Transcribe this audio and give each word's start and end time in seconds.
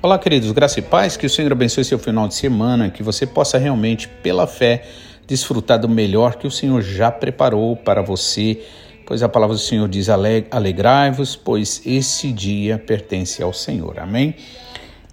Olá, 0.00 0.20
queridos, 0.20 0.52
graça 0.52 0.78
e 0.78 0.82
paz, 0.82 1.16
que 1.16 1.26
o 1.26 1.28
Senhor 1.28 1.50
abençoe 1.50 1.84
seu 1.84 1.98
final 1.98 2.28
de 2.28 2.36
semana, 2.36 2.90
que 2.90 3.02
você 3.02 3.26
possa 3.26 3.58
realmente, 3.58 4.06
pela 4.06 4.46
fé, 4.46 4.86
desfrutar 5.26 5.80
do 5.80 5.88
melhor 5.88 6.36
que 6.36 6.46
o 6.46 6.50
Senhor 6.50 6.80
já 6.82 7.10
preparou 7.10 7.74
para 7.74 8.02
você, 8.02 8.62
pois 9.04 9.20
a 9.20 9.28
palavra 9.28 9.56
do 9.56 9.60
Senhor 9.60 9.88
diz: 9.88 10.08
alegrai-vos, 10.08 11.34
pois 11.34 11.82
esse 11.84 12.30
dia 12.30 12.78
pertence 12.78 13.42
ao 13.42 13.52
Senhor. 13.52 13.98
Amém? 13.98 14.36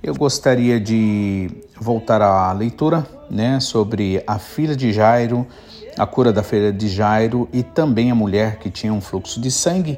Eu 0.04 0.14
gostaria 0.14 0.80
de 0.80 1.50
voltar 1.82 2.22
à 2.22 2.54
leitura, 2.54 3.04
né, 3.32 3.60
sobre 3.60 4.22
a 4.28 4.38
filha 4.38 4.76
de 4.76 4.94
Jairo, 4.94 5.48
a 5.98 6.06
cura 6.06 6.32
da 6.32 6.44
filha 6.44 6.72
de 6.72 6.88
Jairo 6.88 7.50
e 7.52 7.64
também 7.64 8.12
a 8.12 8.16
mulher 8.16 8.60
que 8.60 8.70
tinha 8.70 8.94
um 8.94 9.02
fluxo 9.02 9.42
de 9.42 9.50
sangue. 9.50 9.98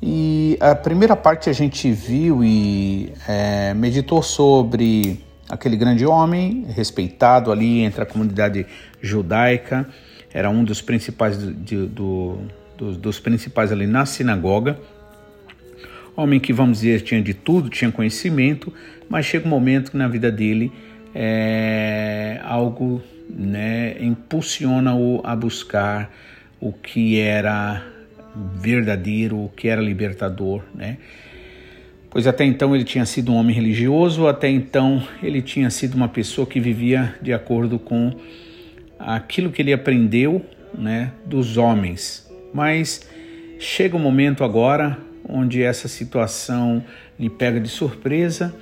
E 0.00 0.58
a 0.60 0.74
primeira 0.74 1.16
parte 1.16 1.48
a 1.48 1.52
gente 1.52 1.90
viu 1.90 2.44
e 2.44 3.12
é, 3.26 3.72
meditou 3.74 4.22
sobre 4.22 5.24
aquele 5.48 5.76
grande 5.76 6.04
homem 6.04 6.66
respeitado 6.68 7.50
ali 7.50 7.80
entre 7.80 8.02
a 8.02 8.06
comunidade 8.06 8.66
judaica, 9.00 9.88
era 10.32 10.50
um 10.50 10.64
dos 10.64 10.82
principais 10.82 11.38
de, 11.38 11.86
do, 11.86 12.38
dos, 12.76 12.96
dos 12.96 13.20
principais 13.20 13.72
ali 13.72 13.86
na 13.86 14.04
sinagoga. 14.04 14.78
Homem 16.14 16.40
que, 16.40 16.52
vamos 16.52 16.80
dizer, 16.80 17.02
tinha 17.02 17.22
de 17.22 17.32
tudo, 17.32 17.70
tinha 17.70 17.90
conhecimento, 17.90 18.72
mas 19.08 19.24
chega 19.24 19.46
um 19.46 19.50
momento 19.50 19.90
que 19.90 19.96
na 19.96 20.08
vida 20.08 20.30
dele 20.30 20.72
é, 21.14 22.40
algo 22.44 23.02
né, 23.28 23.96
impulsiona-o 24.00 25.20
a 25.24 25.34
buscar 25.34 26.10
o 26.60 26.72
que 26.72 27.18
era 27.20 27.82
verdadeiro, 28.54 29.44
o 29.44 29.48
que 29.48 29.68
era 29.68 29.80
libertador, 29.80 30.62
né? 30.74 30.98
Pois 32.10 32.26
até 32.26 32.44
então 32.44 32.74
ele 32.74 32.84
tinha 32.84 33.04
sido 33.04 33.32
um 33.32 33.36
homem 33.36 33.54
religioso, 33.54 34.26
até 34.26 34.48
então 34.48 35.02
ele 35.22 35.42
tinha 35.42 35.68
sido 35.70 35.94
uma 35.94 36.08
pessoa 36.08 36.46
que 36.46 36.58
vivia 36.58 37.14
de 37.20 37.32
acordo 37.32 37.78
com 37.78 38.12
aquilo 38.98 39.50
que 39.50 39.60
ele 39.60 39.72
aprendeu, 39.72 40.44
né, 40.76 41.12
dos 41.24 41.56
homens. 41.56 42.26
Mas 42.54 43.06
chega 43.58 43.96
um 43.96 44.00
momento 44.00 44.44
agora 44.44 44.98
onde 45.28 45.62
essa 45.62 45.88
situação 45.88 46.82
lhe 47.18 47.28
pega 47.28 47.60
de 47.60 47.68
surpresa 47.68 48.54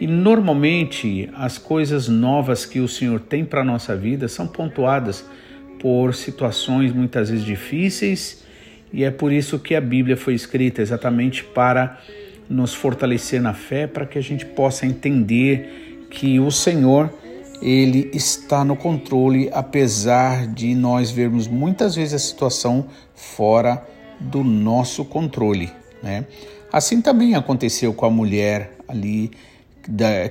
e 0.00 0.06
normalmente 0.06 1.30
as 1.34 1.58
coisas 1.58 2.08
novas 2.08 2.66
que 2.66 2.80
o 2.80 2.88
Senhor 2.88 3.20
tem 3.20 3.44
para 3.44 3.60
a 3.60 3.64
nossa 3.64 3.96
vida 3.96 4.28
são 4.28 4.46
pontuadas 4.46 5.24
por 5.78 6.14
situações 6.14 6.92
muitas 6.92 7.30
vezes 7.30 7.44
difíceis 7.44 8.41
e 8.92 9.04
é 9.04 9.10
por 9.10 9.32
isso 9.32 9.58
que 9.58 9.74
a 9.74 9.80
Bíblia 9.80 10.16
foi 10.16 10.34
escrita 10.34 10.82
exatamente 10.82 11.42
para 11.42 11.98
nos 12.48 12.74
fortalecer 12.74 13.40
na 13.40 13.54
fé, 13.54 13.86
para 13.86 14.04
que 14.04 14.18
a 14.18 14.22
gente 14.22 14.44
possa 14.44 14.84
entender 14.84 16.06
que 16.10 16.38
o 16.38 16.50
Senhor 16.50 17.10
ele 17.62 18.10
está 18.12 18.64
no 18.64 18.76
controle, 18.76 19.48
apesar 19.52 20.46
de 20.46 20.74
nós 20.74 21.10
vermos 21.10 21.46
muitas 21.46 21.94
vezes 21.94 22.14
a 22.14 22.18
situação 22.18 22.86
fora 23.14 23.86
do 24.20 24.44
nosso 24.44 25.04
controle, 25.04 25.70
né? 26.02 26.26
Assim 26.72 27.00
também 27.00 27.34
aconteceu 27.34 27.94
com 27.94 28.04
a 28.04 28.10
mulher 28.10 28.76
ali 28.88 29.30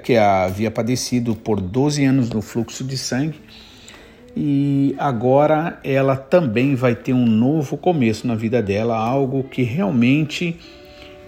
que 0.03 0.15
havia 0.17 0.71
padecido 0.71 1.35
por 1.35 1.59
12 1.59 2.03
anos 2.03 2.29
no 2.29 2.41
fluxo 2.41 2.83
de 2.83 2.97
sangue 2.97 3.39
e 4.35 4.95
agora 4.97 5.79
ela 5.83 6.15
também 6.15 6.75
vai 6.75 6.95
ter 6.95 7.13
um 7.13 7.25
novo 7.25 7.77
começo 7.77 8.25
na 8.25 8.35
vida 8.35 8.61
dela, 8.61 8.95
algo 8.95 9.43
que 9.43 9.61
realmente 9.63 10.57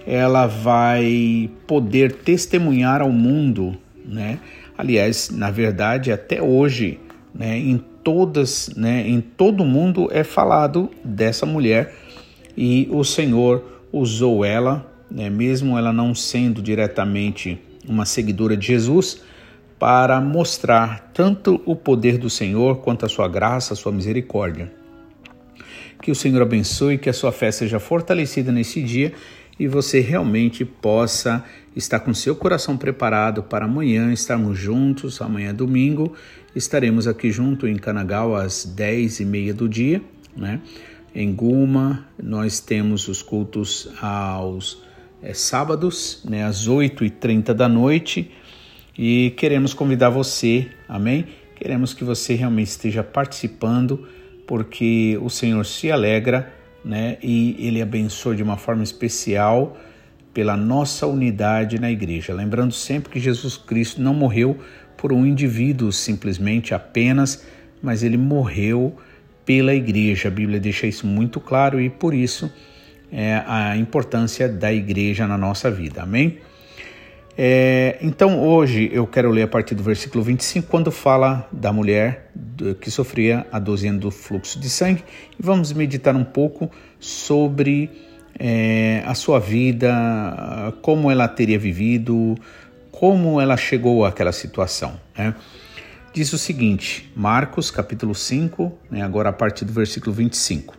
ela 0.05 0.47
vai 0.47 1.49
poder 1.67 2.13
testemunhar 2.13 3.01
ao 3.01 3.11
mundo, 3.11 3.77
né? 4.05 4.39
Aliás, 4.77 5.29
na 5.29 5.51
verdade, 5.51 6.11
até 6.11 6.41
hoje, 6.41 6.99
né, 7.33 7.57
em 7.57 7.77
todas, 8.03 8.69
né, 8.75 9.07
em 9.07 9.21
todo 9.21 9.63
mundo 9.63 10.09
é 10.11 10.23
falado 10.23 10.89
dessa 11.03 11.45
mulher 11.45 11.93
e 12.57 12.87
o 12.91 13.03
Senhor 13.03 13.81
usou 13.91 14.43
ela, 14.43 14.91
né, 15.09 15.29
mesmo 15.29 15.77
ela 15.77 15.93
não 15.93 16.13
sendo 16.13 16.61
diretamente 16.61 17.59
uma 17.87 18.05
seguidora 18.05 18.57
de 18.57 18.67
Jesus, 18.67 19.21
para 19.79 20.19
mostrar 20.21 21.11
tanto 21.13 21.61
o 21.65 21.75
poder 21.75 22.17
do 22.17 22.29
Senhor 22.29 22.77
quanto 22.77 23.05
a 23.05 23.09
sua 23.09 23.27
graça, 23.27 23.73
a 23.73 23.75
sua 23.75 23.91
misericórdia. 23.91 24.71
Que 26.01 26.11
o 26.11 26.15
Senhor 26.15 26.41
abençoe, 26.41 26.97
que 26.97 27.09
a 27.09 27.13
sua 27.13 27.31
fé 27.31 27.51
seja 27.51 27.79
fortalecida 27.79 28.51
nesse 28.51 28.81
dia 28.81 29.13
e 29.59 29.67
você 29.67 29.99
realmente 29.99 30.65
possa 30.65 31.43
estar 31.75 31.99
com 31.99 32.13
seu 32.13 32.35
coração 32.35 32.77
preparado 32.77 33.43
para 33.43 33.65
amanhã 33.65 34.11
estarmos 34.11 34.57
juntos. 34.57 35.21
Amanhã, 35.21 35.49
é 35.49 35.53
domingo, 35.53 36.13
estaremos 36.55 37.07
aqui 37.07 37.31
junto 37.31 37.67
em 37.67 37.75
Canagal 37.75 38.35
às 38.35 38.65
10 38.65 39.21
e 39.21 39.25
meia 39.25 39.53
do 39.53 39.69
dia, 39.69 40.01
né? 40.35 40.59
Em 41.15 41.33
Guma, 41.33 42.07
nós 42.21 42.59
temos 42.59 43.07
os 43.07 43.21
cultos 43.21 43.87
aos 44.01 44.81
é, 45.21 45.33
sábados, 45.33 46.23
né, 46.27 46.43
às 46.43 46.67
8 46.67 47.05
e 47.05 47.09
30 47.11 47.53
da 47.53 47.69
noite 47.69 48.31
e 48.97 49.33
queremos 49.37 49.73
convidar 49.73 50.09
você, 50.09 50.67
amém? 50.87 51.25
Queremos 51.55 51.93
que 51.93 52.03
você 52.03 52.35
realmente 52.35 52.67
esteja 52.67 53.03
participando, 53.03 54.07
porque 54.45 55.17
o 55.21 55.29
Senhor 55.29 55.65
se 55.65 55.91
alegra, 55.91 56.53
né? 56.83 57.17
E 57.21 57.55
Ele 57.59 57.81
abençoa 57.81 58.35
de 58.35 58.43
uma 58.43 58.57
forma 58.57 58.83
especial 58.83 59.77
pela 60.33 60.57
nossa 60.57 61.07
unidade 61.07 61.79
na 61.79 61.91
igreja. 61.91 62.33
Lembrando 62.33 62.73
sempre 62.73 63.11
que 63.11 63.19
Jesus 63.19 63.55
Cristo 63.55 64.01
não 64.01 64.13
morreu 64.13 64.59
por 64.97 65.13
um 65.13 65.25
indivíduo 65.25 65.91
simplesmente 65.91 66.73
apenas, 66.73 67.45
mas 67.81 68.03
ele 68.03 68.17
morreu 68.17 68.95
pela 69.45 69.73
igreja. 69.75 70.29
A 70.29 70.31
Bíblia 70.31 70.59
deixa 70.59 70.87
isso 70.87 71.05
muito 71.05 71.39
claro 71.39 71.79
e 71.79 71.89
por 71.89 72.13
isso 72.13 72.51
é 73.11 73.43
a 73.45 73.77
importância 73.77 74.49
da 74.49 74.73
igreja 74.73 75.27
na 75.27 75.37
nossa 75.37 75.69
vida. 75.69 76.01
Amém? 76.01 76.39
É, 77.35 77.97
então 78.01 78.39
hoje 78.47 78.89
eu 78.93 79.07
quero 79.07 79.31
ler 79.31 79.43
a 79.43 79.47
partir 79.47 79.73
do 79.73 79.81
versículo 79.81 80.23
25, 80.23 80.67
quando 80.67 80.91
fala 80.91 81.47
da 81.51 81.73
mulher 81.73 82.31
que 82.79 82.91
sofria 82.91 83.45
a 83.51 83.57
12 83.57 83.87
anos 83.87 84.01
do 84.01 84.11
fluxo 84.11 84.59
de 84.59 84.69
sangue, 84.69 85.03
e 85.37 85.41
vamos 85.41 85.73
meditar 85.73 86.15
um 86.15 86.23
pouco 86.23 86.69
sobre 86.99 87.89
é, 88.39 89.03
a 89.05 89.15
sua 89.15 89.39
vida, 89.39 89.91
como 90.81 91.09
ela 91.09 91.27
teria 91.27 91.57
vivido, 91.57 92.35
como 92.91 93.41
ela 93.41 93.57
chegou 93.57 94.05
àquela 94.05 94.31
situação. 94.31 94.99
Né? 95.17 95.33
Diz 96.13 96.31
o 96.31 96.37
seguinte, 96.37 97.11
Marcos 97.15 97.71
capítulo 97.71 98.13
5, 98.13 98.71
né, 98.91 99.01
agora 99.01 99.29
a 99.29 99.33
partir 99.33 99.65
do 99.65 99.73
versículo 99.73 100.13
25. 100.13 100.77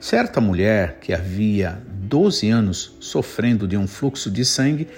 Certa 0.00 0.40
mulher 0.40 0.98
que 1.00 1.12
havia 1.12 1.80
12 1.86 2.48
anos 2.48 2.96
sofrendo 2.98 3.68
de 3.68 3.76
um 3.76 3.86
fluxo 3.86 4.30
de 4.30 4.44
sangue, 4.44 4.88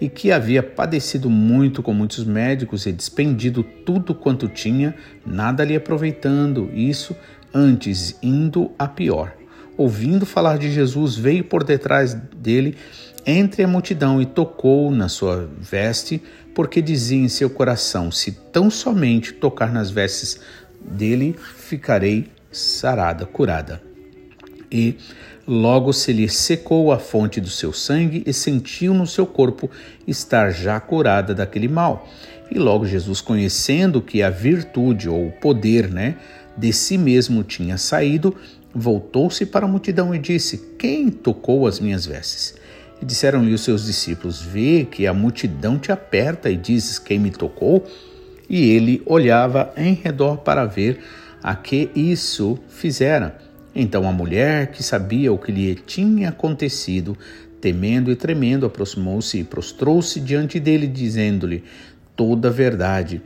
e 0.00 0.08
que 0.08 0.30
havia 0.30 0.62
padecido 0.62 1.30
muito 1.30 1.82
com 1.82 1.92
muitos 1.92 2.24
médicos 2.24 2.86
e 2.86 2.92
despendido 2.92 3.62
tudo 3.62 4.14
quanto 4.14 4.48
tinha, 4.48 4.94
nada 5.24 5.64
lhe 5.64 5.74
aproveitando, 5.74 6.70
isso 6.74 7.16
antes 7.52 8.18
indo 8.22 8.70
a 8.78 8.86
pior. 8.86 9.34
Ouvindo 9.76 10.24
falar 10.24 10.58
de 10.58 10.70
Jesus, 10.70 11.16
veio 11.16 11.44
por 11.44 11.62
detrás 11.62 12.14
dele 12.14 12.76
entre 13.26 13.62
a 13.62 13.68
multidão 13.68 14.22
e 14.22 14.26
tocou 14.26 14.90
na 14.90 15.08
sua 15.08 15.50
veste, 15.58 16.22
porque 16.54 16.80
dizia 16.80 17.18
em 17.18 17.28
seu 17.28 17.50
coração: 17.50 18.10
Se 18.10 18.32
tão 18.32 18.70
somente 18.70 19.32
tocar 19.32 19.72
nas 19.72 19.90
vestes 19.90 20.40
dele, 20.80 21.34
ficarei 21.38 22.28
sarada, 22.50 23.26
curada. 23.26 23.82
E 24.70 24.96
Logo 25.46 25.92
se 25.92 26.12
lhe 26.12 26.28
secou 26.28 26.90
a 26.90 26.98
fonte 26.98 27.40
do 27.40 27.48
seu 27.48 27.72
sangue 27.72 28.24
e 28.26 28.32
sentiu 28.32 28.92
no 28.92 29.06
seu 29.06 29.24
corpo 29.24 29.70
estar 30.04 30.50
já 30.50 30.80
curada 30.80 31.32
daquele 31.32 31.68
mal. 31.68 32.08
E 32.50 32.58
logo 32.58 32.84
Jesus, 32.84 33.20
conhecendo 33.20 34.02
que 34.02 34.24
a 34.24 34.30
virtude 34.30 35.08
ou 35.08 35.28
o 35.28 35.32
poder 35.32 35.88
né, 35.88 36.16
de 36.56 36.72
si 36.72 36.98
mesmo 36.98 37.44
tinha 37.44 37.78
saído, 37.78 38.34
voltou-se 38.74 39.46
para 39.46 39.66
a 39.66 39.68
multidão 39.68 40.12
e 40.12 40.18
disse: 40.18 40.74
Quem 40.76 41.10
tocou 41.10 41.66
as 41.68 41.78
minhas 41.78 42.04
vestes? 42.04 42.56
E 43.00 43.04
disseram-lhe 43.04 43.54
os 43.54 43.60
seus 43.60 43.86
discípulos: 43.86 44.42
Vê 44.42 44.84
que 44.84 45.06
a 45.06 45.14
multidão 45.14 45.78
te 45.78 45.92
aperta 45.92 46.50
e 46.50 46.56
dizes: 46.56 46.98
Quem 46.98 47.20
me 47.20 47.30
tocou? 47.30 47.84
E 48.48 48.70
ele 48.70 49.00
olhava 49.06 49.72
em 49.76 49.94
redor 49.94 50.38
para 50.38 50.64
ver 50.64 51.00
a 51.40 51.54
que 51.54 51.88
isso 51.94 52.58
fizera. 52.68 53.45
Então 53.78 54.08
a 54.08 54.12
mulher, 54.12 54.70
que 54.70 54.82
sabia 54.82 55.30
o 55.30 55.36
que 55.36 55.52
lhe 55.52 55.74
tinha 55.74 56.30
acontecido, 56.30 57.14
temendo 57.60 58.10
e 58.10 58.16
tremendo, 58.16 58.64
aproximou-se 58.64 59.38
e 59.38 59.44
prostrou-se 59.44 60.18
diante 60.18 60.58
dele, 60.58 60.86
dizendo-lhe 60.86 61.62
toda 62.16 62.48
a 62.48 62.50
verdade. 62.50 63.20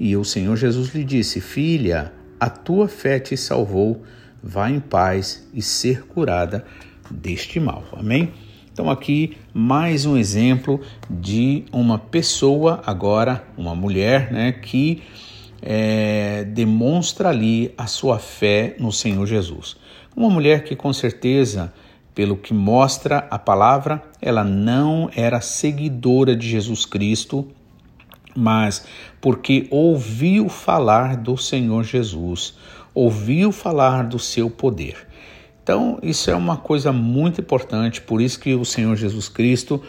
E 0.00 0.16
o 0.16 0.24
Senhor 0.24 0.56
Jesus 0.56 0.92
lhe 0.92 1.04
disse: 1.04 1.40
Filha, 1.40 2.12
a 2.40 2.50
tua 2.50 2.88
fé 2.88 3.20
te 3.20 3.36
salvou, 3.36 4.02
vá 4.42 4.68
em 4.68 4.80
paz 4.80 5.48
e 5.54 5.62
ser 5.62 6.02
curada 6.02 6.64
deste 7.08 7.60
mal. 7.60 7.84
Amém? 7.92 8.32
Então, 8.72 8.90
aqui 8.90 9.36
mais 9.54 10.04
um 10.04 10.16
exemplo 10.16 10.80
de 11.08 11.64
uma 11.70 11.96
pessoa, 11.96 12.82
agora 12.84 13.44
uma 13.56 13.74
mulher, 13.76 14.32
né, 14.32 14.50
que 14.50 15.02
é, 15.62 16.42
demonstra 16.44 17.28
ali 17.28 17.72
a 17.78 17.86
sua 17.86 18.18
fé 18.18 18.74
no 18.80 18.90
Senhor 18.90 19.26
Jesus. 19.26 19.76
Uma 20.14 20.28
mulher 20.28 20.64
que, 20.64 20.76
com 20.76 20.92
certeza, 20.92 21.72
pelo 22.14 22.36
que 22.36 22.52
mostra 22.52 23.26
a 23.30 23.38
palavra, 23.38 24.02
ela 24.20 24.44
não 24.44 25.10
era 25.14 25.40
seguidora 25.40 26.36
de 26.36 26.48
Jesus 26.48 26.84
Cristo, 26.84 27.48
mas 28.36 28.84
porque 29.20 29.66
ouviu 29.70 30.48
falar 30.48 31.16
do 31.16 31.36
Senhor 31.36 31.84
Jesus, 31.84 32.54
ouviu 32.94 33.52
falar 33.52 34.04
do 34.04 34.18
seu 34.18 34.50
poder. 34.50 34.96
Então, 35.62 35.98
isso 36.02 36.30
é 36.30 36.34
uma 36.34 36.56
coisa 36.56 36.92
muito 36.92 37.40
importante, 37.40 38.00
por 38.02 38.20
isso 38.20 38.38
que 38.40 38.54
o 38.54 38.64
Senhor 38.64 38.96
Jesus 38.96 39.28
Cristo 39.28 39.82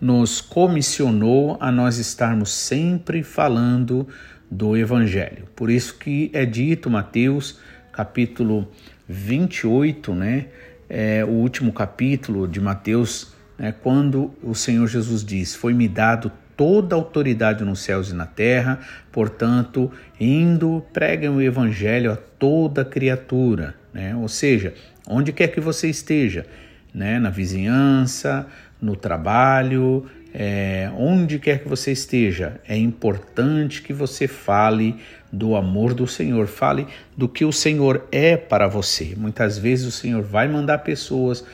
nos 0.00 0.40
comissionou 0.40 1.56
a 1.58 1.72
nós 1.72 1.98
estarmos 1.98 2.52
sempre 2.52 3.22
falando 3.22 4.06
do 4.50 4.76
Evangelho. 4.76 5.48
Por 5.56 5.70
isso 5.70 5.96
que 5.98 6.30
é 6.32 6.44
dito, 6.44 6.90
Mateus, 6.90 7.58
capítulo 7.90 8.68
28, 9.08 10.14
né? 10.14 10.46
É 10.88 11.24
o 11.24 11.28
último 11.28 11.72
capítulo 11.72 12.46
de 12.46 12.60
Mateus, 12.60 13.34
né, 13.58 13.74
quando 13.82 14.34
o 14.42 14.54
Senhor 14.54 14.86
Jesus 14.86 15.24
diz: 15.24 15.54
Foi-me 15.54 15.88
dado 15.88 16.30
toda 16.56 16.94
a 16.94 16.98
autoridade 16.98 17.64
nos 17.64 17.80
céus 17.80 18.10
e 18.10 18.14
na 18.14 18.26
terra, 18.26 18.80
portanto, 19.10 19.90
indo, 20.20 20.84
preguem 20.92 21.30
o 21.30 21.40
evangelho 21.40 22.12
a 22.12 22.16
toda 22.16 22.84
criatura, 22.84 23.74
né? 23.92 24.14
Ou 24.14 24.28
seja, 24.28 24.74
onde 25.08 25.32
quer 25.32 25.48
que 25.48 25.60
você 25.60 25.88
esteja, 25.88 26.46
né? 26.92 27.18
Na 27.18 27.30
vizinhança, 27.30 28.46
no 28.80 28.94
trabalho, 28.94 30.06
é, 30.32 30.90
onde 30.96 31.38
quer 31.38 31.60
que 31.60 31.68
você 31.68 31.92
esteja, 31.92 32.60
é 32.68 32.76
importante 32.76 33.82
que 33.82 33.92
você 33.92 34.26
fale 34.26 34.96
do 35.34 35.56
amor 35.56 35.94
do 35.94 36.06
Senhor, 36.06 36.46
fale 36.46 36.86
do 37.16 37.28
que 37.28 37.44
o 37.44 37.52
Senhor 37.52 38.06
é 38.10 38.36
para 38.36 38.68
você. 38.68 39.14
Muitas 39.16 39.58
vezes 39.58 39.86
o 39.86 39.90
Senhor 39.90 40.22
vai 40.22 40.48
mandar 40.48 40.78
pessoas 40.78 41.44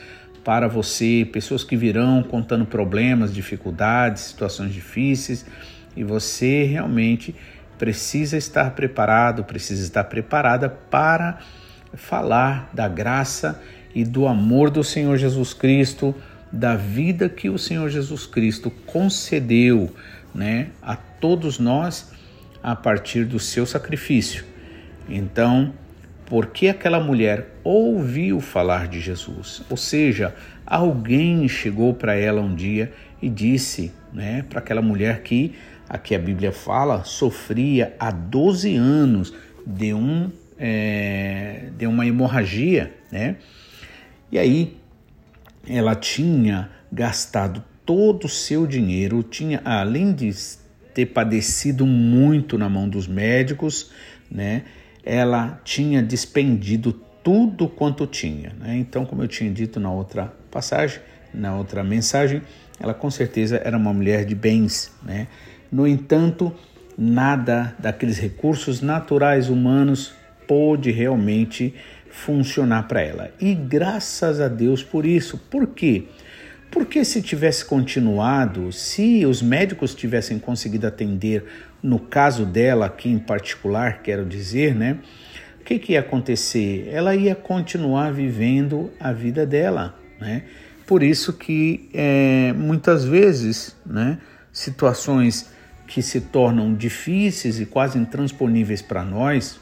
para 0.43 0.67
você, 0.67 1.27
pessoas 1.31 1.63
que 1.63 1.75
virão 1.75 2.23
contando 2.23 2.65
problemas, 2.65 3.33
dificuldades, 3.33 4.23
situações 4.23 4.73
difíceis, 4.73 5.45
e 5.95 6.03
você 6.03 6.63
realmente 6.63 7.35
precisa 7.77 8.37
estar 8.37 8.71
preparado, 8.71 9.43
precisa 9.43 9.83
estar 9.83 10.03
preparada 10.05 10.69
para 10.69 11.39
falar 11.93 12.69
da 12.73 12.87
graça 12.87 13.61
e 13.93 14.03
do 14.03 14.27
amor 14.27 14.69
do 14.69 14.83
Senhor 14.83 15.17
Jesus 15.17 15.53
Cristo, 15.53 16.15
da 16.51 16.75
vida 16.75 17.27
que 17.27 17.49
o 17.49 17.57
Senhor 17.57 17.89
Jesus 17.89 18.25
Cristo 18.25 18.71
concedeu, 18.85 19.93
né, 20.33 20.69
a 20.81 20.95
todos 20.95 21.59
nós 21.59 22.11
a 22.63 22.75
partir 22.75 23.25
do 23.25 23.39
seu 23.39 23.65
sacrifício. 23.65 24.45
Então, 25.09 25.73
porque 26.25 26.69
aquela 26.69 26.99
mulher 26.99 27.55
ouviu 27.63 28.39
falar 28.39 28.87
de 28.87 28.99
Jesus. 28.99 29.63
Ou 29.69 29.75
seja, 29.75 30.33
alguém 30.65 31.47
chegou 31.47 31.93
para 31.93 32.15
ela 32.15 32.41
um 32.41 32.55
dia 32.55 32.93
e 33.21 33.29
disse, 33.29 33.91
né, 34.13 34.45
para 34.49 34.59
aquela 34.59 34.81
mulher 34.81 35.21
que 35.23 35.53
aqui 35.89 36.15
a 36.15 36.19
Bíblia 36.19 36.51
fala, 36.51 37.03
sofria 37.03 37.93
há 37.99 38.11
12 38.11 38.75
anos 38.75 39.33
de 39.65 39.93
um 39.93 40.31
é, 40.57 41.69
de 41.75 41.87
uma 41.87 42.05
hemorragia, 42.05 42.93
né? 43.11 43.37
E 44.31 44.37
aí 44.37 44.77
ela 45.67 45.95
tinha 45.95 46.69
gastado 46.91 47.63
todo 47.85 48.25
o 48.25 48.29
seu 48.29 48.67
dinheiro, 48.67 49.23
tinha 49.23 49.59
além 49.65 50.13
de 50.13 50.31
ter 50.93 51.07
padecido 51.07 51.85
muito 51.85 52.57
na 52.57 52.69
mão 52.69 52.87
dos 52.87 53.07
médicos, 53.07 53.91
né? 54.29 54.63
ela 55.03 55.59
tinha 55.63 56.01
despendido 56.01 56.93
tudo 57.23 57.67
quanto 57.67 58.05
tinha. 58.05 58.53
Né? 58.59 58.77
Então, 58.77 59.05
como 59.05 59.23
eu 59.23 59.27
tinha 59.27 59.51
dito 59.51 59.79
na 59.79 59.91
outra 59.91 60.33
passagem, 60.49 60.99
na 61.33 61.55
outra 61.55 61.83
mensagem, 61.83 62.41
ela 62.79 62.93
com 62.93 63.09
certeza 63.09 63.61
era 63.63 63.77
uma 63.77 63.93
mulher 63.93 64.25
de 64.25 64.35
bens. 64.35 64.91
Né? 65.03 65.27
No 65.71 65.87
entanto, 65.87 66.53
nada 66.97 67.75
daqueles 67.79 68.17
recursos 68.17 68.81
naturais 68.81 69.49
humanos 69.49 70.13
pôde 70.47 70.91
realmente 70.91 71.73
funcionar 72.09 72.87
para 72.87 73.01
ela. 73.01 73.31
E 73.39 73.53
graças 73.55 74.41
a 74.41 74.47
Deus 74.47 74.83
por 74.83 75.05
isso. 75.05 75.37
Por 75.37 75.67
quê? 75.67 76.03
Porque 76.03 76.20
se 77.05 77.21
tivesse 77.21 77.65
continuado, 77.65 78.71
se 78.71 79.25
os 79.25 79.41
médicos 79.41 79.93
tivessem 79.93 80.39
conseguido 80.39 80.87
atender 80.87 81.43
no 81.81 81.99
caso 81.99 82.45
dela 82.45 82.85
aqui 82.85 83.09
em 83.09 83.19
particular, 83.19 84.01
quero 84.01 84.25
dizer, 84.25 84.75
né? 84.75 84.99
O 85.59 85.63
que, 85.63 85.77
que 85.79 85.93
ia 85.93 85.99
acontecer? 85.99 86.87
Ela 86.91 87.15
ia 87.15 87.35
continuar 87.35 88.11
vivendo 88.13 88.91
a 88.99 89.11
vida 89.11 89.45
dela, 89.45 89.97
né? 90.19 90.43
Por 90.87 91.03
isso 91.03 91.33
que 91.33 91.89
é, 91.93 92.53
muitas 92.53 93.05
vezes, 93.05 93.75
né? 93.85 94.17
Situações 94.51 95.49
que 95.87 96.01
se 96.01 96.21
tornam 96.21 96.73
difíceis 96.73 97.59
e 97.59 97.65
quase 97.65 97.97
intransponíveis 97.97 98.81
para 98.81 99.03
nós 99.03 99.59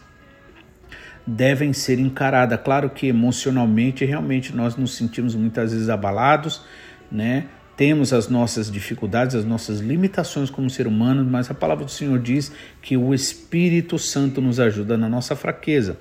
devem 1.25 1.73
ser 1.73 1.99
encaradas. 1.99 2.59
Claro 2.63 2.89
que 2.89 3.07
emocionalmente, 3.07 4.05
realmente 4.05 4.55
nós 4.55 4.75
nos 4.75 4.95
sentimos 4.95 5.35
muitas 5.35 5.71
vezes 5.71 5.89
abalados, 5.89 6.63
né? 7.11 7.45
Temos 7.75 8.11
as 8.11 8.27
nossas 8.27 8.69
dificuldades, 8.69 9.35
as 9.35 9.45
nossas 9.45 9.79
limitações 9.79 10.49
como 10.49 10.69
ser 10.69 10.85
humano, 10.85 11.23
mas 11.23 11.49
a 11.49 11.53
palavra 11.53 11.85
do 11.85 11.91
Senhor 11.91 12.19
diz 12.19 12.51
que 12.81 12.97
o 12.97 13.13
Espírito 13.13 13.97
Santo 13.97 14.41
nos 14.41 14.59
ajuda 14.59 14.97
na 14.97 15.07
nossa 15.07 15.33
fraqueza. 15.33 15.97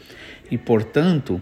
E, 0.51 0.59
portanto, 0.59 1.41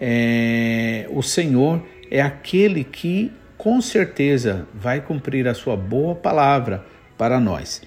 é, 0.00 1.08
o 1.10 1.20
Senhor 1.20 1.84
é 2.10 2.22
aquele 2.22 2.84
que 2.84 3.32
com 3.58 3.80
certeza 3.80 4.66
vai 4.72 5.00
cumprir 5.00 5.48
a 5.48 5.54
sua 5.54 5.76
boa 5.76 6.14
palavra 6.14 6.84
para 7.18 7.40
nós. 7.40 7.82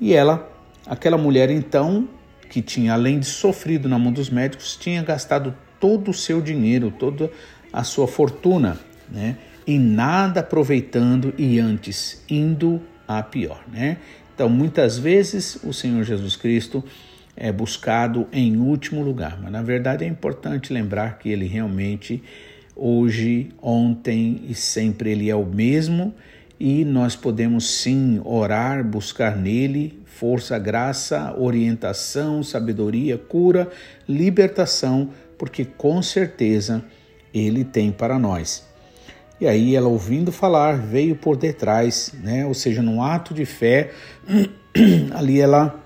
E 0.00 0.14
ela, 0.14 0.50
aquela 0.86 1.18
mulher 1.18 1.50
então, 1.50 2.08
que 2.48 2.62
tinha 2.62 2.94
além 2.94 3.18
de 3.18 3.26
sofrido 3.26 3.88
na 3.88 3.98
mão 3.98 4.12
dos 4.12 4.30
médicos, 4.30 4.76
tinha 4.76 5.02
gastado 5.02 5.54
todo 5.78 6.10
o 6.10 6.14
seu 6.14 6.40
dinheiro, 6.40 6.90
toda 6.90 7.30
a 7.72 7.84
sua 7.84 8.06
fortuna, 8.06 8.78
né? 9.08 9.36
Em 9.66 9.78
nada 9.78 10.40
aproveitando 10.40 11.34
e 11.36 11.58
antes 11.58 12.22
indo 12.28 12.80
a 13.06 13.22
pior, 13.22 13.64
né? 13.72 13.98
Então, 14.34 14.48
muitas 14.48 14.98
vezes 14.98 15.58
o 15.64 15.72
Senhor 15.72 16.04
Jesus 16.04 16.36
Cristo 16.36 16.84
é 17.36 17.50
buscado 17.50 18.26
em 18.32 18.56
último 18.56 19.02
lugar, 19.02 19.38
mas 19.42 19.50
na 19.50 19.62
verdade 19.62 20.04
é 20.04 20.08
importante 20.08 20.72
lembrar 20.72 21.18
que 21.18 21.30
ele 21.30 21.46
realmente 21.46 22.22
hoje, 22.74 23.50
ontem 23.60 24.42
e 24.48 24.54
sempre 24.54 25.10
ele 25.10 25.30
é 25.30 25.34
o 25.34 25.44
mesmo 25.44 26.14
e 26.58 26.84
nós 26.84 27.16
podemos 27.16 27.66
sim 27.66 28.20
orar, 28.24 28.84
buscar 28.84 29.36
nele 29.36 30.02
força, 30.04 30.58
graça, 30.58 31.34
orientação, 31.38 32.42
sabedoria, 32.42 33.18
cura, 33.18 33.68
libertação, 34.08 35.10
porque 35.36 35.64
com 35.64 36.00
certeza 36.00 36.82
ele 37.34 37.64
tem 37.64 37.92
para 37.92 38.18
nós. 38.18 38.66
E 39.40 39.46
aí 39.46 39.76
ela 39.76 39.88
ouvindo 39.88 40.32
falar 40.32 40.78
veio 40.78 41.14
por 41.14 41.36
detrás, 41.36 42.12
né? 42.22 42.46
Ou 42.46 42.54
seja, 42.54 42.82
num 42.82 43.02
ato 43.02 43.34
de 43.34 43.44
fé, 43.44 43.90
ali 45.14 45.40
ela 45.40 45.78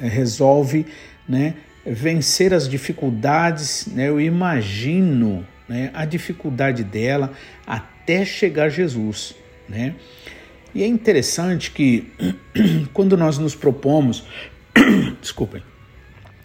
eh, 0.00 0.06
resolve, 0.06 0.86
né, 1.28 1.54
vencer 1.84 2.54
as 2.54 2.68
dificuldades, 2.68 3.88
né? 3.88 4.08
Eu 4.08 4.20
imagino, 4.20 5.44
né, 5.68 5.90
a 5.92 6.04
dificuldade 6.04 6.84
dela 6.84 7.32
até 7.66 8.24
chegar 8.24 8.68
Jesus, 8.68 9.34
né? 9.68 9.96
E 10.72 10.84
é 10.84 10.86
interessante 10.86 11.72
que 11.72 12.12
quando 12.94 13.16
nós 13.16 13.38
nos 13.38 13.56
propomos, 13.56 14.24
desculpem, 15.20 15.62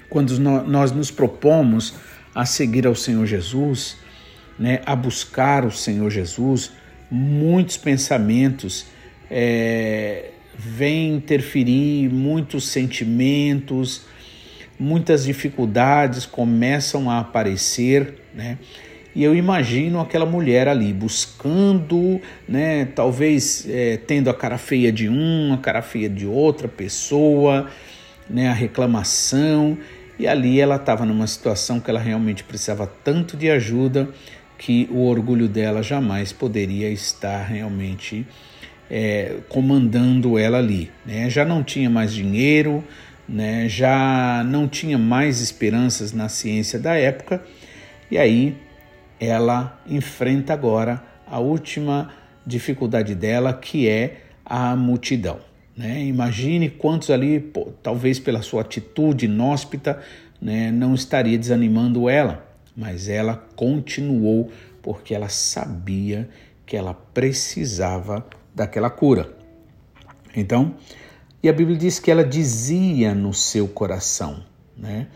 quando 0.09 0.39
nós 0.39 0.91
nos 0.91 1.12
propomos 1.12 1.93
a 2.33 2.45
seguir 2.45 2.88
ao 2.88 2.95
Senhor 2.95 3.25
Jesus, 3.25 3.97
né, 4.57 4.81
a 4.85 4.95
buscar 4.95 5.65
o 5.65 5.71
Senhor 5.71 6.09
Jesus, 6.09 6.71
muitos 7.09 7.77
pensamentos 7.77 8.87
é, 9.29 10.31
vêm 10.57 11.15
interferir, 11.15 12.09
muitos 12.09 12.67
sentimentos, 12.67 14.05
muitas 14.79 15.25
dificuldades 15.25 16.25
começam 16.25 17.09
a 17.09 17.19
aparecer, 17.19 18.15
né? 18.33 18.57
E 19.15 19.23
eu 19.23 19.35
imagino 19.35 19.99
aquela 19.99 20.27
mulher 20.27 20.67
ali 20.67 20.93
buscando, 20.93 22.21
né? 22.47 22.85
Talvez 22.85 23.65
é, 23.67 23.97
tendo 23.97 24.29
a 24.29 24.33
cara 24.33 24.59
feia 24.59 24.91
de 24.91 25.09
um, 25.09 25.53
a 25.53 25.57
cara 25.57 25.81
feia 25.81 26.07
de 26.07 26.27
outra 26.27 26.67
pessoa, 26.67 27.67
né? 28.29 28.47
A 28.47 28.53
reclamação. 28.53 29.75
E 30.19 30.27
ali 30.27 30.59
ela 30.59 30.75
estava 30.75 31.03
numa 31.03 31.25
situação 31.25 31.79
que 31.79 31.89
ela 31.89 31.99
realmente 31.99 32.43
precisava 32.43 32.85
tanto 33.03 33.35
de 33.35 33.49
ajuda 33.49 34.09
que 34.57 34.87
o 34.91 35.05
orgulho 35.05 35.47
dela 35.47 35.83
jamais 35.83 36.33
poderia 36.33 36.89
estar 36.89 37.43
realmente 37.43 38.25
é, 38.89 39.37
comandando 39.49 40.37
ela 40.37 40.57
ali. 40.57 40.91
Né? 41.05 41.29
Já 41.29 41.45
não 41.45 41.63
tinha 41.63 41.89
mais 41.89 42.13
dinheiro, 42.13 42.83
né? 43.27 43.67
já 43.69 44.43
não 44.45 44.67
tinha 44.67 44.97
mais 44.97 45.41
esperanças 45.41 46.13
na 46.13 46.29
ciência 46.29 46.79
da 46.79 46.95
época, 46.95 47.43
e 48.09 48.17
aí 48.17 48.55
ela 49.19 49.79
enfrenta 49.87 50.53
agora 50.53 51.03
a 51.29 51.39
última 51.39 52.11
dificuldade 52.45 53.13
dela, 53.13 53.53
que 53.53 53.87
é 53.87 54.21
a 54.45 54.75
multidão. 54.75 55.39
Né? 55.75 56.05
Imagine 56.05 56.69
quantos 56.69 57.09
ali, 57.09 57.39
pô, 57.39 57.73
talvez 57.83 58.19
pela 58.19 58.41
sua 58.41 58.61
atitude 58.61 59.25
inóspita, 59.25 60.01
né, 60.41 60.71
não 60.71 60.93
estaria 60.93 61.37
desanimando 61.37 62.07
ela, 62.07 62.46
mas 62.77 63.10
ela 63.10 63.43
continuou 63.55 64.51
porque 64.84 65.15
ela 65.15 65.29
sabia 65.29 66.29
que 66.63 66.77
ela 66.77 66.93
precisava 66.93 68.24
daquela 68.53 68.91
cura. 68.91 69.36
Então, 70.36 70.75
e 71.41 71.50
a 71.50 71.53
Bíblia 71.53 71.75
diz 71.75 71.98
que 71.98 72.12
ela 72.12 72.24
dizia 72.24 73.15
no 73.15 73.34
seu 73.34 73.67
coração, 73.67 74.43
né? 74.77 75.07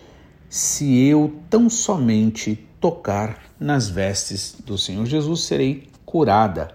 Se 0.50 1.06
eu 1.06 1.40
tão 1.50 1.70
somente 1.70 2.68
tocar 2.80 3.40
nas 3.60 3.88
vestes 3.88 4.56
do 4.66 4.78
Senhor 4.78 5.06
Jesus, 5.06 5.42
serei 5.42 5.88
curada, 6.04 6.74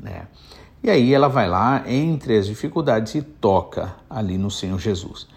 né? 0.00 0.26
E 0.82 0.90
aí 0.90 1.12
ela 1.12 1.28
vai 1.28 1.48
lá 1.48 1.84
entre 1.86 2.36
as 2.36 2.46
dificuldades 2.46 3.14
e 3.14 3.22
toca 3.22 3.94
ali 4.08 4.36
no 4.38 4.50
Senhor 4.50 4.80
Jesus. 4.80 5.28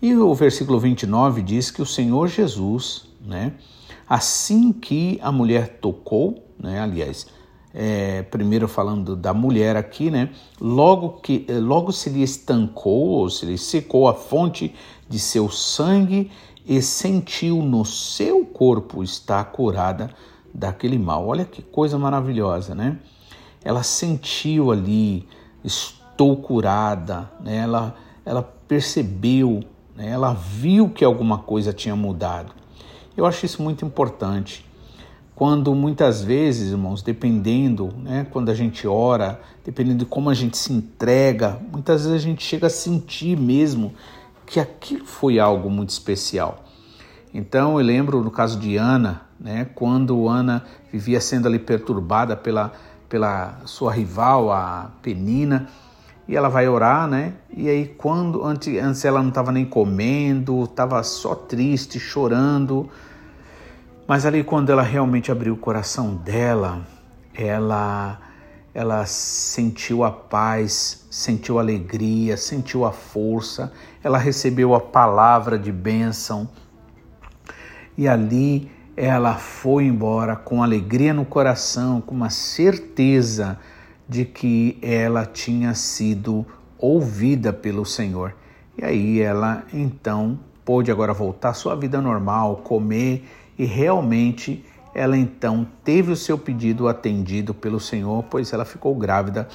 E 0.00 0.14
o 0.14 0.32
versículo 0.34 0.78
29 0.78 1.42
diz 1.42 1.70
que 1.70 1.82
o 1.82 1.86
Senhor 1.86 2.28
Jesus, 2.28 3.06
né, 3.20 3.52
assim 4.08 4.72
que 4.72 5.18
a 5.22 5.30
mulher 5.30 5.78
tocou, 5.80 6.44
né, 6.58 6.80
aliás, 6.80 7.26
é, 7.74 8.22
primeiro 8.22 8.66
falando 8.66 9.14
da 9.14 9.34
mulher 9.34 9.76
aqui, 9.76 10.10
né? 10.10 10.30
Logo 10.60 11.20
que 11.20 11.46
logo 11.48 11.92
se 11.92 12.10
lhe 12.10 12.22
estancou 12.22 13.08
ou 13.08 13.30
se 13.30 13.46
lhe 13.46 13.58
secou 13.58 14.08
a 14.08 14.14
fonte 14.14 14.74
de 15.08 15.18
seu 15.18 15.50
sangue 15.50 16.30
e 16.66 16.82
sentiu 16.82 17.62
no 17.62 17.84
seu 17.84 18.44
corpo 18.44 19.02
estar 19.02 19.44
curada 19.44 20.10
daquele 20.52 20.98
mal. 20.98 21.26
Olha 21.26 21.44
que 21.44 21.62
coisa 21.62 21.98
maravilhosa, 21.98 22.74
né? 22.74 22.98
Ela 23.62 23.82
sentiu 23.82 24.72
ali, 24.72 25.28
estou 25.62 26.36
curada, 26.36 27.30
né? 27.40 27.58
Ela 27.58 27.94
ela 28.24 28.42
percebeu, 28.42 29.60
né? 29.96 30.10
Ela 30.10 30.34
viu 30.34 30.90
que 30.90 31.04
alguma 31.04 31.38
coisa 31.38 31.72
tinha 31.72 31.96
mudado. 31.96 32.52
Eu 33.18 33.26
acho 33.26 33.44
isso 33.44 33.60
muito 33.60 33.84
importante 33.84 34.64
quando 35.34 35.74
muitas 35.74 36.22
vezes, 36.22 36.70
irmãos, 36.70 37.02
dependendo, 37.02 37.92
né, 38.00 38.24
quando 38.30 38.48
a 38.48 38.54
gente 38.54 38.86
ora, 38.86 39.40
dependendo 39.64 40.04
de 40.04 40.06
como 40.06 40.30
a 40.30 40.34
gente 40.34 40.56
se 40.56 40.72
entrega, 40.72 41.58
muitas 41.72 42.02
vezes 42.04 42.14
a 42.16 42.24
gente 42.24 42.44
chega 42.44 42.68
a 42.68 42.70
sentir 42.70 43.36
mesmo 43.36 43.92
que 44.46 44.60
aquilo 44.60 45.04
foi 45.04 45.40
algo 45.40 45.68
muito 45.68 45.88
especial. 45.88 46.64
Então 47.34 47.76
eu 47.80 47.84
lembro 47.84 48.22
no 48.22 48.30
caso 48.30 48.56
de 48.56 48.76
Ana, 48.76 49.22
né, 49.40 49.68
quando 49.74 50.28
Ana 50.28 50.62
vivia 50.92 51.20
sendo 51.20 51.48
ali 51.48 51.58
perturbada 51.58 52.36
pela, 52.36 52.72
pela 53.08 53.62
sua 53.64 53.92
rival, 53.92 54.52
a 54.52 54.92
Penina, 55.02 55.68
e 56.28 56.36
ela 56.36 56.48
vai 56.48 56.68
orar, 56.68 57.08
né? 57.08 57.32
E 57.56 57.68
aí 57.68 57.86
quando 57.98 58.44
antes, 58.44 58.80
antes 58.80 59.04
ela 59.04 59.20
não 59.20 59.30
estava 59.30 59.50
nem 59.50 59.64
comendo, 59.64 60.62
estava 60.62 61.02
só 61.02 61.34
triste, 61.34 61.98
chorando, 61.98 62.88
mas 64.08 64.24
ali 64.24 64.42
quando 64.42 64.72
ela 64.72 64.82
realmente 64.82 65.30
abriu 65.30 65.52
o 65.52 65.56
coração 65.58 66.14
dela, 66.14 66.80
ela 67.34 68.18
ela 68.74 69.04
sentiu 69.06 70.04
a 70.04 70.10
paz, 70.10 71.06
sentiu 71.10 71.58
a 71.58 71.62
alegria, 71.62 72.36
sentiu 72.36 72.84
a 72.84 72.92
força, 72.92 73.72
ela 74.02 74.16
recebeu 74.16 74.74
a 74.74 74.80
palavra 74.80 75.58
de 75.58 75.72
bênção. 75.72 76.48
E 77.96 78.06
ali 78.06 78.70
ela 78.96 79.34
foi 79.34 79.84
embora 79.84 80.36
com 80.36 80.62
alegria 80.62 81.12
no 81.12 81.24
coração, 81.24 82.00
com 82.00 82.14
uma 82.14 82.30
certeza 82.30 83.58
de 84.08 84.24
que 84.24 84.78
ela 84.80 85.26
tinha 85.26 85.74
sido 85.74 86.46
ouvida 86.78 87.52
pelo 87.52 87.84
Senhor. 87.84 88.34
E 88.76 88.84
aí 88.84 89.20
ela 89.20 89.64
então 89.72 90.38
pôde 90.64 90.90
agora 90.90 91.12
voltar 91.12 91.48
à 91.48 91.54
sua 91.54 91.74
vida 91.74 92.00
normal, 92.00 92.58
comer 92.58 93.24
e 93.58 93.64
realmente 93.64 94.64
ela 94.94 95.16
então 95.16 95.66
teve 95.84 96.12
o 96.12 96.16
seu 96.16 96.38
pedido 96.38 96.88
atendido 96.88 97.52
pelo 97.52 97.78
Senhor, 97.78 98.24
pois 98.24 98.52
ela 98.52 98.64
ficou 98.64 98.94
grávida 98.94 99.48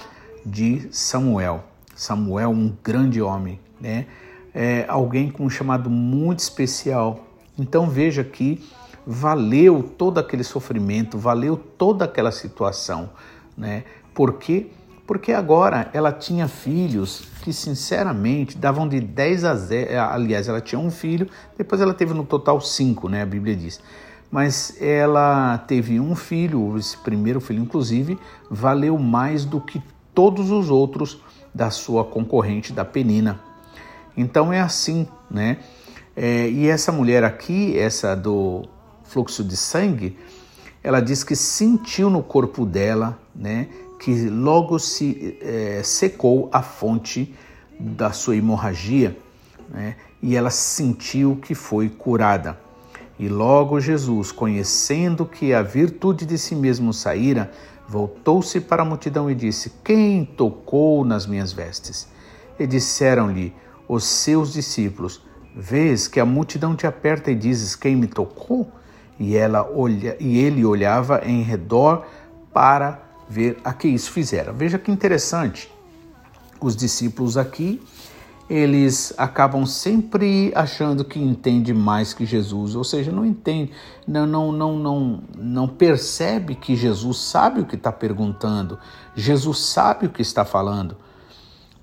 de 0.45 0.87
Samuel. 0.91 1.63
Samuel, 1.95 2.51
um 2.51 2.75
grande 2.83 3.21
homem, 3.21 3.59
né? 3.79 4.05
É 4.53 4.85
alguém 4.87 5.31
com 5.31 5.45
um 5.45 5.49
chamado 5.49 5.89
muito 5.89 6.39
especial. 6.39 7.25
Então 7.57 7.89
veja 7.89 8.23
que 8.23 8.63
valeu 9.05 9.83
todo 9.97 10.19
aquele 10.19 10.43
sofrimento, 10.43 11.17
valeu 11.17 11.57
toda 11.57 12.05
aquela 12.05 12.31
situação, 12.31 13.09
né? 13.57 13.83
Porque 14.13 14.67
porque 15.05 15.33
agora 15.33 15.89
ela 15.93 16.11
tinha 16.11 16.47
filhos 16.47 17.27
que 17.43 17.51
sinceramente 17.51 18.57
davam 18.57 18.87
de 18.87 18.99
10 18.99 19.43
a 19.43 19.55
0, 19.55 19.91
eh, 19.91 19.97
aliás, 19.97 20.47
ela 20.47 20.61
tinha 20.61 20.79
um 20.79 20.89
filho, 20.89 21.27
depois 21.57 21.81
ela 21.81 21.93
teve 21.93 22.13
no 22.13 22.23
total 22.23 22.61
cinco, 22.61 23.09
né, 23.09 23.21
a 23.21 23.25
Bíblia 23.25 23.55
diz. 23.55 23.81
Mas 24.31 24.81
ela 24.81 25.57
teve 25.67 25.99
um 25.99 26.15
filho, 26.15 26.77
esse 26.77 26.97
primeiro 26.97 27.39
filho 27.41 27.61
inclusive, 27.61 28.17
valeu 28.49 28.97
mais 28.97 29.45
do 29.45 29.59
que 29.59 29.81
todos 30.13 30.49
os 30.49 30.69
outros 30.69 31.21
da 31.53 31.69
sua 31.69 32.03
concorrente, 32.03 32.73
da 32.73 32.85
Penina. 32.85 33.39
Então 34.15 34.51
é 34.51 34.59
assim, 34.59 35.07
né? 35.29 35.57
É, 36.15 36.49
e 36.49 36.67
essa 36.67 36.91
mulher 36.91 37.23
aqui, 37.23 37.77
essa 37.77 38.15
do 38.15 38.63
fluxo 39.03 39.43
de 39.43 39.57
sangue, 39.57 40.17
ela 40.83 40.99
diz 40.99 41.23
que 41.23 41.35
sentiu 41.35 42.09
no 42.09 42.21
corpo 42.21 42.65
dela, 42.65 43.17
né, 43.35 43.67
que 44.03 44.27
logo 44.27 44.77
se 44.79 45.37
é, 45.41 45.81
secou 45.81 46.49
a 46.51 46.61
fonte 46.61 47.33
da 47.79 48.11
sua 48.11 48.35
hemorragia 48.35 49.17
né, 49.69 49.95
e 50.21 50.35
ela 50.35 50.49
sentiu 50.49 51.37
que 51.41 51.55
foi 51.55 51.87
curada. 51.87 52.59
E 53.17 53.29
logo 53.29 53.79
Jesus, 53.79 54.29
conhecendo 54.29 55.25
que 55.25 55.53
a 55.53 55.61
virtude 55.61 56.25
de 56.25 56.37
si 56.37 56.53
mesmo 56.53 56.91
saíra, 56.91 57.49
voltou-se 57.87 58.59
para 58.59 58.81
a 58.81 58.85
multidão 58.85 59.31
e 59.31 59.35
disse: 59.35 59.71
Quem 59.81 60.25
tocou 60.25 61.05
nas 61.05 61.25
minhas 61.25 61.53
vestes? 61.53 62.09
E 62.59 62.67
disseram-lhe 62.67 63.53
os 63.87 64.03
seus 64.03 64.51
discípulos: 64.51 65.21
Vês 65.55 66.09
que 66.09 66.19
a 66.19 66.25
multidão 66.25 66.75
te 66.75 66.85
aperta 66.85 67.31
e 67.31 67.35
dizes: 67.35 67.73
Quem 67.73 67.95
me 67.95 68.07
tocou? 68.07 68.69
E, 69.17 69.37
ela 69.37 69.65
olha, 69.73 70.17
e 70.19 70.39
ele 70.39 70.65
olhava 70.65 71.21
em 71.23 71.41
redor 71.41 72.05
para 72.51 73.12
ver 73.29 73.59
a 73.63 73.73
que 73.73 73.87
isso 73.87 74.11
fizera. 74.11 74.51
Veja 74.51 74.77
que 74.77 74.91
interessante. 74.91 75.71
Os 76.59 76.75
discípulos 76.75 77.37
aqui, 77.37 77.81
eles 78.49 79.13
acabam 79.17 79.65
sempre 79.65 80.51
achando 80.55 81.03
que 81.03 81.19
entende 81.19 81.73
mais 81.73 82.13
que 82.13 82.25
Jesus, 82.25 82.75
ou 82.75 82.83
seja, 82.83 83.11
não 83.11 83.25
entende, 83.25 83.71
não, 84.07 84.25
não, 84.25 84.51
não, 84.51 84.77
não, 84.77 85.23
não 85.37 85.67
percebe 85.67 86.55
que 86.55 86.75
Jesus 86.75 87.17
sabe 87.17 87.61
o 87.61 87.65
que 87.65 87.75
está 87.75 87.91
perguntando, 87.91 88.77
Jesus 89.15 89.59
sabe 89.59 90.05
o 90.05 90.09
que 90.09 90.21
está 90.21 90.45
falando, 90.45 90.97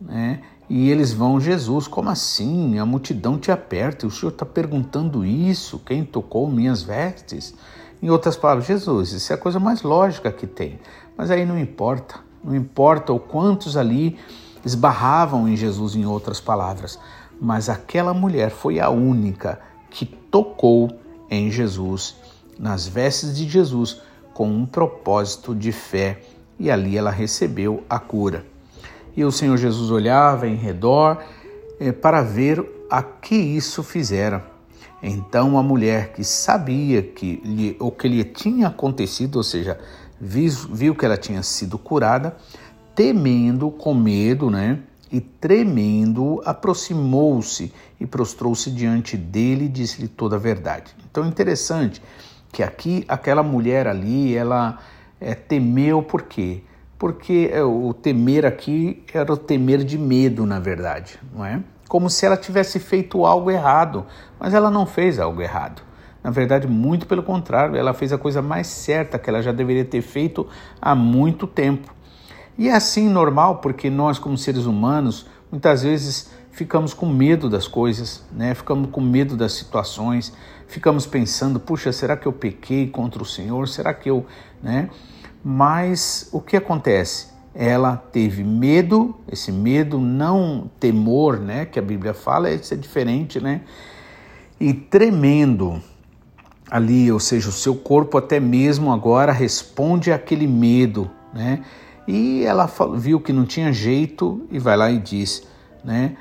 né? 0.01 0.41
E 0.69 0.89
eles 0.89 1.13
vão, 1.13 1.41
Jesus, 1.41 1.89
como 1.89 2.11
assim? 2.11 2.79
A 2.79 2.87
multidão 2.87 3.37
te 3.37 3.51
aperta, 3.51 4.07
o 4.07 4.11
Senhor 4.11 4.31
está 4.31 4.47
perguntando 4.47 5.25
isso, 5.25 5.81
quem 5.81 6.05
tocou 6.05 6.49
minhas 6.49 6.81
vestes? 6.81 7.53
Em 8.01 8.09
outras 8.09 8.37
palavras, 8.37 8.67
Jesus, 8.67 9.11
isso 9.11 9.33
é 9.33 9.35
a 9.35 9.39
coisa 9.39 9.59
mais 9.59 9.83
lógica 9.83 10.31
que 10.31 10.47
tem. 10.47 10.79
Mas 11.21 11.31
aí 11.31 11.45
não 11.45 11.59
importa, 11.59 12.15
não 12.43 12.57
importa 12.57 13.13
o 13.13 13.21
quantos 13.21 13.77
ali 13.77 14.17
esbarravam 14.65 15.47
em 15.47 15.55
Jesus, 15.55 15.95
em 15.95 16.07
outras 16.07 16.41
palavras, 16.41 16.99
mas 17.39 17.69
aquela 17.69 18.15
mulher 18.15 18.51
foi 18.51 18.81
a 18.81 18.89
única 18.89 19.61
que 19.91 20.07
tocou 20.07 20.91
em 21.31 21.51
Jesus, 21.51 22.17
nas 22.59 22.87
vestes 22.89 23.37
de 23.37 23.47
Jesus, 23.47 24.01
com 24.33 24.49
um 24.49 24.65
propósito 24.65 25.55
de 25.55 25.73
fé, 25.73 26.23
e 26.59 26.71
ali 26.71 26.97
ela 26.97 27.11
recebeu 27.11 27.85
a 27.91 27.99
cura. 27.99 28.47
E 29.15 29.23
o 29.23 29.31
Senhor 29.31 29.59
Jesus 29.59 29.91
olhava 29.91 30.49
em 30.49 30.57
redor 30.57 31.23
eh, 31.79 31.93
para 31.93 32.23
ver 32.23 32.65
a 32.91 33.03
que 33.03 33.35
isso 33.35 33.83
fizera. 33.83 34.43
Então 35.03 35.59
a 35.59 35.63
mulher 35.63 36.15
que 36.15 36.25
sabia 36.25 37.03
que 37.03 37.43
lhe, 37.45 37.77
o 37.79 37.91
que 37.91 38.09
lhe 38.09 38.25
tinha 38.25 38.69
acontecido, 38.69 39.37
ou 39.37 39.43
seja, 39.43 39.79
viu, 40.21 40.95
que 40.95 41.05
ela 41.05 41.17
tinha 41.17 41.43
sido 41.43 41.79
curada, 41.79 42.37
temendo, 42.95 43.71
com 43.71 43.95
medo, 43.95 44.51
né? 44.51 44.81
E 45.11 45.21
tremendo, 45.21 46.41
aproximou-se 46.45 47.73
e 47.99 48.07
prostrou-se 48.07 48.71
diante 48.71 49.17
dele 49.17 49.65
e 49.65 49.69
disse-lhe 49.69 50.07
toda 50.07 50.37
a 50.37 50.39
verdade. 50.39 50.95
Então, 51.11 51.27
interessante 51.27 52.03
que 52.53 52.63
aqui 52.63 53.05
aquela 53.09 53.43
mulher 53.43 53.87
ali, 53.87 54.37
ela 54.37 54.79
é, 55.21 55.35
temeu 55.35 56.03
por 56.03 56.23
quê? 56.23 56.63
Porque 56.99 57.51
é, 57.53 57.63
o 57.63 57.95
temer 57.95 58.45
aqui 58.45 59.03
era 59.13 59.33
o 59.33 59.37
temer 59.37 59.83
de 59.83 59.97
medo, 59.99 60.45
na 60.45 60.59
verdade, 60.59 61.19
não 61.33 61.45
é? 61.45 61.63
Como 61.89 62.09
se 62.09 62.25
ela 62.27 62.37
tivesse 62.37 62.79
feito 62.79 63.25
algo 63.25 63.51
errado, 63.51 64.07
mas 64.39 64.55
ela 64.55 64.71
não 64.71 64.87
fez 64.87 65.19
algo 65.19 65.41
errado. 65.41 65.83
Na 66.23 66.31
verdade, 66.31 66.67
muito 66.67 67.07
pelo 67.07 67.23
contrário, 67.23 67.77
ela 67.77 67.95
fez 67.95 68.13
a 68.13 68.19
coisa 68.19 68.43
mais 68.43 68.67
certa 68.67 69.19
que 69.19 69.31
ela 69.31 69.43
já 69.43 69.53
deveria 69.53 69.85
ter 69.85 70.03
feito 70.03 70.47
há 70.81 70.95
muito 70.95 71.47
tempo. 71.47 71.95
E 72.59 72.69
é 72.69 72.75
assim 72.75 73.09
normal, 73.09 73.57
porque 73.57 73.89
nós, 73.89 74.19
como 74.19 74.37
seres 74.37 74.67
humanos, 74.67 75.27
muitas 75.51 75.83
vezes 75.83 76.31
ficamos 76.51 76.93
com 76.93 77.07
medo 77.07 77.49
das 77.49 77.67
coisas, 77.67 78.23
né? 78.31 78.55
ficamos 78.55 78.91
com 78.91 79.01
medo 79.01 79.35
das 79.35 79.53
situações, 79.53 80.33
ficamos 80.69 81.07
pensando, 81.07 81.59
puxa, 81.59 81.91
será 81.91 82.17
que 82.17 82.27
eu 82.27 82.33
pequei 82.33 82.87
contra 82.87 83.23
o 83.23 83.27
Senhor? 83.27 83.67
Será 83.67 83.95
que 83.95 84.11
eu. 84.11 84.27
Né? 84.63 84.91
Mas 85.43 86.29
o 86.33 86.41
que 86.41 86.57
acontece? 86.57 87.29
Ela 87.55 87.97
teve 87.97 88.45
medo, 88.45 89.17
esse 89.31 89.51
medo, 89.51 89.99
não 89.99 90.71
temor, 90.79 91.41
né? 91.41 91.65
Que 91.65 91.79
a 91.81 91.83
Bíblia 91.83 92.15
fala, 92.15 92.51
isso 92.51 92.73
é 92.73 92.77
diferente, 92.77 93.41
né? 93.41 93.63
E 94.61 94.73
tremendo 94.73 95.83
ali, 96.71 97.11
ou 97.11 97.19
seja, 97.19 97.49
o 97.49 97.53
seu 97.53 97.75
corpo 97.75 98.17
até 98.17 98.39
mesmo 98.39 98.93
agora 98.93 99.33
responde 99.33 100.13
àquele 100.13 100.47
medo, 100.47 101.11
né? 101.35 101.65
E 102.07 102.45
ela 102.45 102.71
viu 102.97 103.21
que 103.21 103.33
não 103.33 103.45
tinha 103.45 103.73
jeito 103.73 104.47
e 104.51 104.59
vai 104.59 104.77
lá 104.77 104.91
e 104.91 104.99
diz, 104.99 105.47
né? 105.85 106.17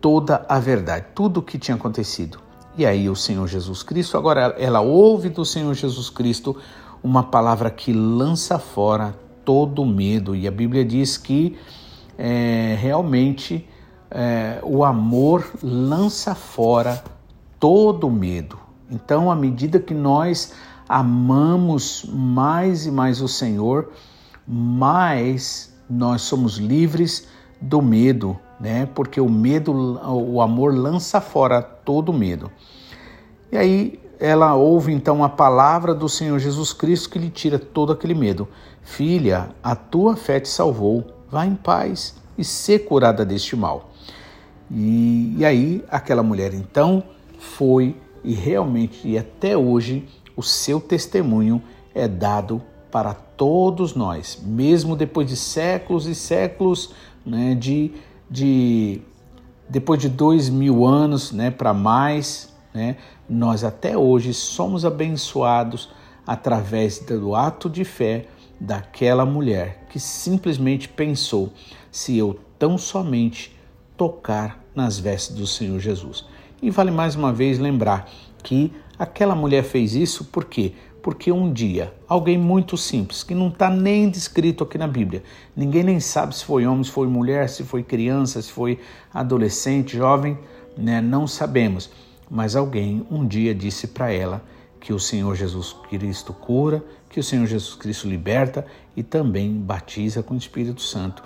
Toda 0.00 0.44
a 0.48 0.58
verdade, 0.58 1.06
tudo 1.14 1.40
o 1.40 1.42
que 1.42 1.58
tinha 1.58 1.74
acontecido. 1.74 2.38
E 2.76 2.84
aí 2.84 3.08
o 3.08 3.16
Senhor 3.16 3.46
Jesus 3.48 3.82
Cristo, 3.82 4.18
agora 4.18 4.54
ela 4.58 4.80
ouve 4.80 5.28
do 5.28 5.44
Senhor 5.44 5.72
Jesus 5.74 6.10
Cristo 6.10 6.56
uma 7.02 7.22
palavra 7.22 7.70
que 7.70 7.92
lança 7.92 8.58
fora 8.58 9.14
todo 9.44 9.84
medo. 9.84 10.36
E 10.36 10.46
a 10.46 10.50
Bíblia 10.50 10.84
diz 10.84 11.16
que 11.16 11.56
é, 12.18 12.76
realmente 12.78 13.66
é, 14.10 14.60
o 14.62 14.84
amor 14.84 15.50
lança 15.62 16.34
fora 16.34 17.02
todo 17.58 18.10
medo. 18.10 18.65
Então, 18.90 19.30
à 19.30 19.36
medida 19.36 19.78
que 19.78 19.94
nós 19.94 20.52
amamos 20.88 22.04
mais 22.08 22.86
e 22.86 22.90
mais 22.90 23.20
o 23.20 23.28
Senhor, 23.28 23.90
mais 24.46 25.74
nós 25.88 26.22
somos 26.22 26.56
livres 26.58 27.26
do 27.60 27.82
medo, 27.82 28.38
né? 28.60 28.86
Porque 28.94 29.20
o 29.20 29.28
medo, 29.28 30.00
o 30.04 30.40
amor 30.40 30.74
lança 30.74 31.20
fora 31.20 31.60
todo 31.60 32.12
medo. 32.12 32.50
E 33.50 33.56
aí 33.56 34.00
ela 34.18 34.54
ouve 34.54 34.92
então 34.92 35.22
a 35.22 35.28
palavra 35.28 35.94
do 35.94 36.08
Senhor 36.08 36.38
Jesus 36.38 36.72
Cristo 36.72 37.10
que 37.10 37.18
lhe 37.18 37.30
tira 37.30 37.58
todo 37.58 37.92
aquele 37.92 38.14
medo. 38.14 38.48
Filha, 38.82 39.50
a 39.62 39.74
tua 39.74 40.16
fé 40.16 40.40
te 40.40 40.48
salvou. 40.48 41.04
Vá 41.30 41.44
em 41.44 41.54
paz 41.54 42.14
e 42.38 42.44
ser 42.44 42.80
curada 42.80 43.24
deste 43.24 43.56
mal. 43.56 43.90
E, 44.70 45.34
e 45.38 45.44
aí 45.44 45.84
aquela 45.90 46.22
mulher 46.22 46.54
então 46.54 47.02
foi 47.38 47.96
e 48.26 48.34
realmente, 48.34 49.06
e 49.06 49.16
até 49.16 49.56
hoje, 49.56 50.04
o 50.36 50.42
seu 50.42 50.80
testemunho 50.80 51.62
é 51.94 52.08
dado 52.08 52.60
para 52.90 53.14
todos 53.14 53.94
nós, 53.94 54.42
mesmo 54.44 54.96
depois 54.96 55.28
de 55.28 55.36
séculos 55.36 56.06
e 56.06 56.14
séculos, 56.14 56.92
né, 57.24 57.54
de, 57.54 57.92
de 58.28 59.00
depois 59.68 60.00
de 60.00 60.08
dois 60.08 60.48
mil 60.48 60.84
anos, 60.84 61.30
né, 61.30 61.50
para 61.50 61.72
mais, 61.72 62.52
né, 62.74 62.96
nós 63.28 63.62
até 63.62 63.96
hoje 63.96 64.34
somos 64.34 64.84
abençoados 64.84 65.88
através 66.26 66.98
do 66.98 67.34
ato 67.34 67.70
de 67.70 67.84
fé 67.84 68.26
daquela 68.58 69.24
mulher 69.24 69.86
que 69.88 70.00
simplesmente 70.00 70.88
pensou: 70.88 71.52
se 71.92 72.16
eu 72.16 72.40
tão 72.58 72.76
somente 72.76 73.56
tocar 73.96 74.64
nas 74.74 74.98
vestes 74.98 75.36
do 75.36 75.46
Senhor 75.46 75.78
Jesus. 75.78 76.24
E 76.62 76.70
vale 76.70 76.90
mais 76.90 77.14
uma 77.14 77.32
vez 77.34 77.58
lembrar 77.58 78.08
que 78.42 78.72
aquela 78.98 79.34
mulher 79.34 79.62
fez 79.62 79.94
isso 79.94 80.24
por 80.24 80.46
quê? 80.46 80.72
Porque 81.02 81.30
um 81.30 81.52
dia 81.52 81.92
alguém 82.08 82.38
muito 82.38 82.78
simples, 82.78 83.22
que 83.22 83.34
não 83.34 83.48
está 83.48 83.68
nem 83.68 84.08
descrito 84.08 84.64
aqui 84.64 84.78
na 84.78 84.88
Bíblia, 84.88 85.22
ninguém 85.54 85.84
nem 85.84 86.00
sabe 86.00 86.34
se 86.34 86.44
foi 86.44 86.66
homem, 86.66 86.82
se 86.82 86.90
foi 86.90 87.06
mulher, 87.06 87.48
se 87.48 87.62
foi 87.62 87.82
criança, 87.82 88.40
se 88.40 88.50
foi 88.50 88.80
adolescente, 89.12 89.96
jovem, 89.96 90.38
né? 90.76 91.00
não 91.00 91.26
sabemos. 91.26 91.90
Mas 92.28 92.56
alguém 92.56 93.06
um 93.10 93.26
dia 93.26 93.54
disse 93.54 93.88
para 93.88 94.10
ela 94.10 94.42
que 94.80 94.92
o 94.92 94.98
Senhor 94.98 95.34
Jesus 95.36 95.76
Cristo 95.90 96.32
cura, 96.32 96.82
que 97.10 97.20
o 97.20 97.22
Senhor 97.22 97.46
Jesus 97.46 97.74
Cristo 97.76 98.08
liberta 98.08 98.66
e 98.96 99.02
também 99.02 99.52
batiza 99.52 100.22
com 100.22 100.34
o 100.34 100.38
Espírito 100.38 100.80
Santo 100.80 101.22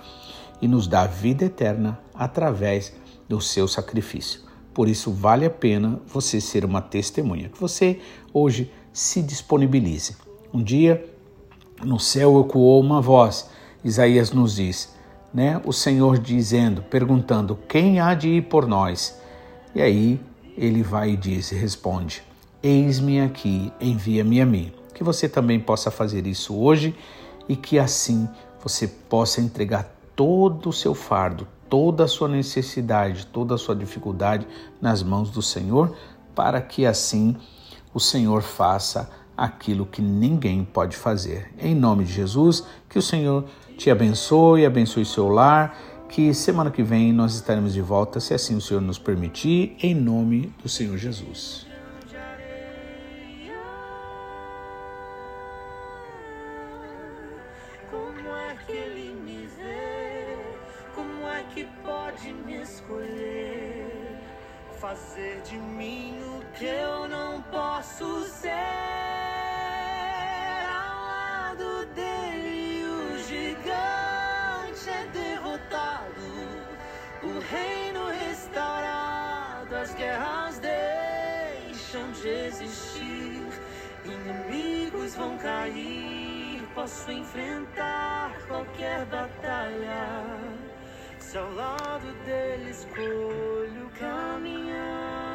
e 0.61 0.67
nos 0.67 0.87
dá 0.87 1.07
vida 1.07 1.45
eterna 1.45 1.97
através 2.13 2.93
do 3.27 3.39
seu 3.39 3.67
sacrifício. 3.67 4.50
Por 4.73 4.87
isso, 4.87 5.11
vale 5.11 5.45
a 5.45 5.49
pena 5.49 5.99
você 6.07 6.39
ser 6.39 6.63
uma 6.63 6.81
testemunha, 6.81 7.49
que 7.49 7.59
você 7.59 7.99
hoje 8.33 8.71
se 8.93 9.21
disponibilize. 9.21 10.15
Um 10.53 10.63
dia, 10.63 11.05
no 11.83 11.99
céu 11.99 12.39
ecoou 12.39 12.79
uma 12.79 13.01
voz, 13.01 13.49
Isaías 13.83 14.31
nos 14.31 14.55
diz, 14.55 14.93
né? 15.33 15.61
O 15.65 15.73
Senhor 15.73 16.17
dizendo, 16.17 16.81
perguntando: 16.83 17.57
Quem 17.67 17.99
há 17.99 18.13
de 18.13 18.29
ir 18.29 18.43
por 18.43 18.67
nós? 18.67 19.19
E 19.73 19.81
aí 19.81 20.19
ele 20.57 20.83
vai 20.83 21.11
e 21.11 21.17
diz, 21.17 21.49
responde: 21.49 22.23
Eis-me 22.61 23.21
aqui, 23.21 23.71
envia-me 23.79 24.41
a 24.41 24.45
mim. 24.45 24.71
Que 24.93 25.03
você 25.03 25.27
também 25.27 25.59
possa 25.59 25.89
fazer 25.89 26.27
isso 26.27 26.55
hoje 26.55 26.95
e 27.49 27.55
que 27.55 27.79
assim 27.79 28.29
você 28.61 28.87
possa 28.87 29.41
entregar 29.41 29.95
todo 30.15 30.69
o 30.69 30.73
seu 30.73 30.93
fardo, 30.93 31.47
toda 31.71 32.03
a 32.03 32.07
sua 32.07 32.27
necessidade, 32.27 33.25
toda 33.27 33.55
a 33.55 33.57
sua 33.57 33.73
dificuldade 33.73 34.45
nas 34.81 35.01
mãos 35.01 35.31
do 35.31 35.41
Senhor, 35.41 35.95
para 36.35 36.59
que 36.59 36.85
assim 36.85 37.37
o 37.93 37.99
Senhor 37.99 38.41
faça 38.41 39.09
aquilo 39.37 39.85
que 39.85 40.01
ninguém 40.01 40.65
pode 40.65 40.97
fazer. 40.97 41.49
Em 41.57 41.73
nome 41.73 42.03
de 42.03 42.11
Jesus, 42.11 42.65
que 42.89 42.99
o 42.99 43.01
Senhor 43.01 43.45
te 43.77 43.89
abençoe, 43.89 44.65
abençoe 44.65 45.05
seu 45.05 45.29
lar, 45.29 45.77
que 46.09 46.33
semana 46.33 46.69
que 46.69 46.83
vem 46.83 47.13
nós 47.13 47.35
estaremos 47.35 47.71
de 47.71 47.81
volta, 47.81 48.19
se 48.19 48.33
assim 48.33 48.53
o 48.53 48.61
Senhor 48.61 48.81
nos 48.81 48.99
permitir, 48.99 49.77
em 49.81 49.95
nome 49.95 50.53
do 50.61 50.67
Senhor 50.67 50.97
Jesus. 50.97 51.70
As 79.81 79.95
guerras 79.95 80.59
deixam 80.59 82.11
de 82.11 82.29
existir, 82.29 83.47
inimigos 84.05 85.15
vão 85.15 85.37
cair. 85.39 86.61
Posso 86.75 87.11
enfrentar 87.11 88.31
qualquer 88.47 89.05
batalha 89.05 90.37
se 91.19 91.37
ao 91.37 91.51
lado 91.53 92.13
dele 92.23 92.69
escolho 92.69 93.89
caminhar. 93.99 95.30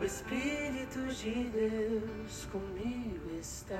O 0.00 0.04
Espírito 0.04 0.98
de 1.08 1.44
Deus 1.50 2.46
comigo 2.46 3.30
está. 3.38 3.76